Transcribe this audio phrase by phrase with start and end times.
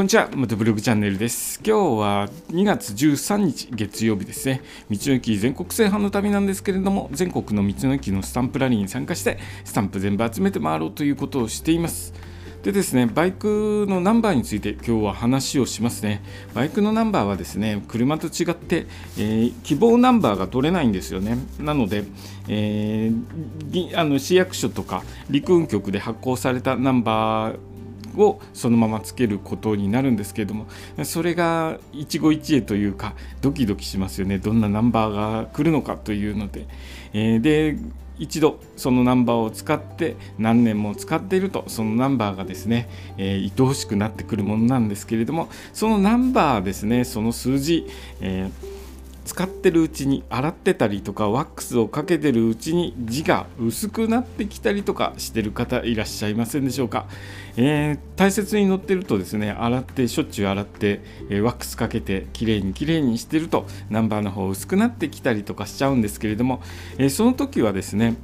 [0.00, 1.60] こんにちは、元ブログチャンネルです。
[1.62, 4.62] 今日は2月13日月曜日ですね。
[4.90, 12.14] 道の駅全国制覇の旅なんですけれども、全国の道の駅のスタンプラリーに参加して、スタンプ全部集めて回ろうということをしています。
[12.62, 16.22] でですね、バイクのナンバーについて今日は話をしますね。
[16.54, 18.86] バイクのナンバーはですね、車と違って、
[19.18, 21.36] えー、希望ナンバーが取れないんですよね。
[21.58, 22.04] なので、
[22.48, 27.69] えー、あの市役所とか陸運局で発行されたナンバー
[28.16, 30.66] をそのままつけることになるんですけれども
[31.04, 34.38] それが一期一会というかドキドキしますよね。
[34.38, 36.66] どんなナンバーが来るのかというので、
[37.12, 37.76] えー、で
[38.18, 47.86] 一度そのナンバーを使って何年も使っているとそのナンバーがですね、えー、愛おしくなってくるものなんですけれどもそのナンバーですねその数字、
[48.20, 48.79] えー
[49.30, 57.06] 使ってるうちに洗ってたりとかワックスをかけてるうちに字が薄くなってきたりとかしてる方いらっしゃいませんでしょうか、
[57.56, 66.60] えー、大切に乗ってるとですね洗ってしょっちゅう洗って、えー、ワックスかけてきれいにきれいにしてるとナンバーの方薄くなってきたりとかしちゃうんですけれども、
[66.98, 68.16] えー、その時はですね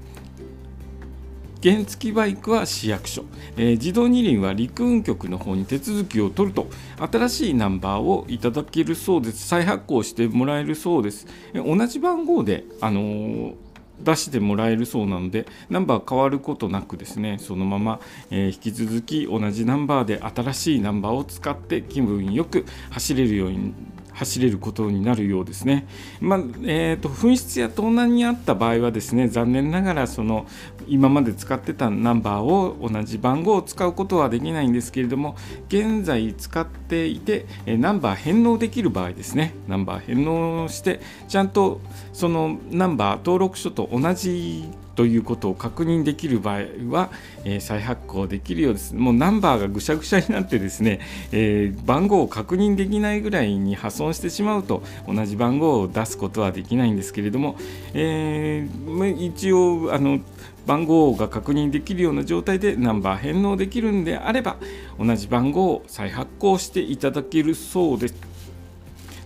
[1.63, 3.25] 原付バイクは市役所、
[3.57, 6.67] えー、自動二輪は陸運局の方に手続きを取ると。
[6.99, 9.47] 新しいナンバーをいただけるそうです。
[9.47, 13.55] 再発行してもらえるそうです、えー、同じ番号で、あのー
[14.01, 23.73] 出してもらえるそうなのでナンバー変わることなくですねそのまま、えー、引き続き同じナンバーで新しいナンバーを使って気分よく走れるように
[24.17, 25.87] 走れることになるようですね。
[26.21, 30.47] まあ、えーと、紛失や盗難にあった場合はですね残念ながらその
[30.87, 35.37] 今まで使ってたナンバーを同じ番号を使うことはできないんですけれども
[35.69, 41.81] 現在使っていてナンバー返納できる場合ですねナンバー返納してちゃんと
[42.13, 44.65] そのナンバー登録書と同じ
[44.97, 47.11] ということを確認できる場合は、
[47.45, 48.95] えー、再発行できるようです。
[48.95, 51.01] もうナンバーがぐしゃぐしゃになってですね、
[51.33, 57.57] えー、番号を確認できないぐらいに破損してしまうと同じ番号を出すことはできないんですけれども、
[57.93, 60.21] えー、一応あの
[60.67, 64.57] 番号が確認できるような状態でナンバー返納できるんであれば
[64.99, 68.36] 同じ番号を再発行していただけるそうです。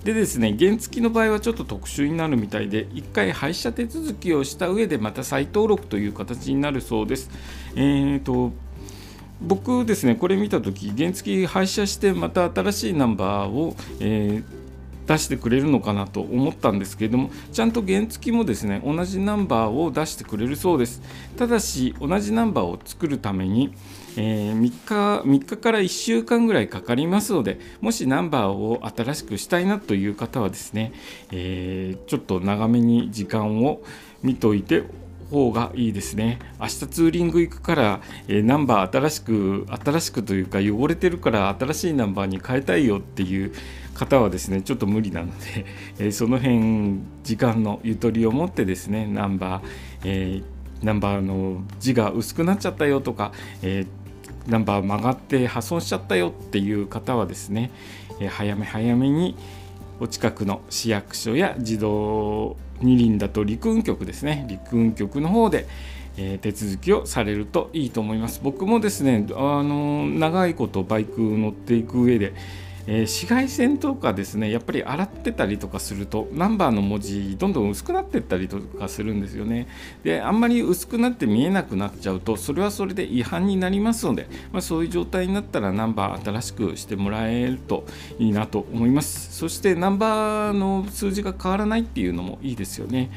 [0.05, 7.31] でですね原付の場合はちょっと特殊になるみたいで1回廃車手続きをした上でまた再登録という形になるそうです。
[7.75, 8.53] えーと
[9.43, 14.60] 僕ですねこれ見た時原付廃車してまた新しいナンバーを、えー
[15.11, 21.03] 出してくれるのかなと思ったんですけれどもちゃんと原付もですね同じナンバーを出してくれるそうです。
[21.37, 23.75] ただし同じナンバーを作るために、
[24.17, 24.71] えー、3, 日
[25.29, 30.93] 3日から1週間ぐらいかかりますのでもしナンバーを新しくしたいなという方はですね、
[31.33, 33.83] えー、ちょっと長めに時間を
[34.23, 34.85] 見といて
[35.31, 36.39] 方がいいですね。
[36.61, 43.53] 明日ツーリング行くから、えー、ナンバー新しく、新しくというか汚れてるから新しいナンバーに変えたいよっていう
[43.95, 45.65] 方はですね、ちょっと無理なので、
[45.99, 49.65] えー、その辺、時間のゆとりを持ってですね、ナンバー、
[50.05, 53.87] えー、ナンバーの字が薄くなっちゃったよとか、え
[54.47, 57.71] ナンバー曲がって破損しちゃったよっていう方はですね、
[58.21, 59.37] え早め早めに
[60.01, 64.47] お近くの市役所や児童二輪だと陸運局ですね。
[64.49, 65.67] 陸運局の方で、
[66.17, 68.41] え、手続きをされるといいと思います。
[68.43, 72.33] 僕もですねあの長いことバイク乗っていく上で
[72.93, 79.69] えー、紫外線とかですねやっぱり洗ってたりとかするとナンバーの文字どんどん薄くなってったりとかするんですよね。
[80.03, 87.87] であんまり薄くなって見えなくなっちゃうとそれはそれで違反になりますので、まあ、そういう状態になったらナンバー新しくしてもらえると
[88.19, 89.39] いいなと思います。
[89.39, 93.13] そしてナンバーの数字が変わらないっていうのもいいですよね、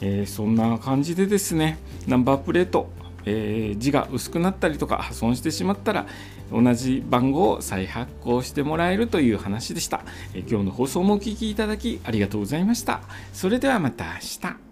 [0.00, 2.88] えー、そんな感じでですねナンバープレート
[3.26, 6.06] えー、字が薄くなったりとか破損してしまったら
[6.50, 13.00] 同じ番号を再発行してもらえるという話でした、えー、今日の放送もお聴きいただきありがとうございました。
[13.32, 14.10] それではまた明
[14.50, 14.65] 日。